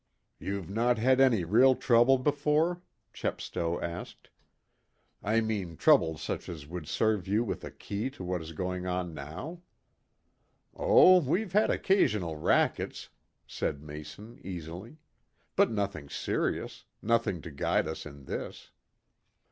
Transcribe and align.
"You've 0.39 0.67
not 0.67 0.97
had 0.97 1.19
any 1.19 1.43
real 1.43 1.75
trouble 1.75 2.17
before?" 2.17 2.81
Chepstow 3.13 3.79
asked. 3.79 4.31
"I 5.21 5.41
mean 5.41 5.77
trouble 5.77 6.17
such 6.17 6.49
as 6.49 6.65
would 6.65 6.87
serve 6.87 7.27
you 7.27 7.43
with 7.43 7.63
a 7.63 7.69
key 7.69 8.09
to 8.17 8.23
what 8.23 8.41
is 8.41 8.53
going 8.53 8.87
on 8.87 9.13
now?" 9.13 9.61
"Oh, 10.73 11.19
we've 11.19 11.53
had 11.53 11.69
occasional 11.69 12.35
'rackets,'" 12.35 13.09
said 13.45 13.83
Mason 13.83 14.39
easily. 14.43 14.97
"But 15.55 15.69
nothing 15.69 16.09
serious 16.09 16.85
nothing 17.03 17.39
to 17.43 17.51
guide 17.51 17.87
us 17.87 18.03
in 18.03 18.25
this. 18.25 18.71